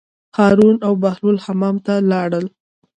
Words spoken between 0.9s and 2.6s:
بهلول حمام ته لاړل.